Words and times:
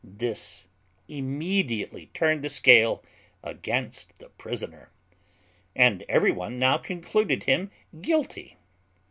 This 0.03 0.65
immediately 1.07 2.07
turned 2.15 2.43
the 2.43 2.49
scale 2.49 3.03
against 3.43 4.17
the 4.17 4.29
prisoner, 4.29 4.89
and 5.75 6.03
every 6.09 6.31
one 6.31 6.57
now 6.57 6.79
concluded 6.79 7.43
him 7.43 7.69
guilty. 8.01 8.57